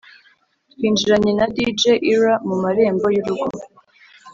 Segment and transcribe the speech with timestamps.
[0.71, 3.47] twinjiranye na Dj Ira mu marembo y’urugo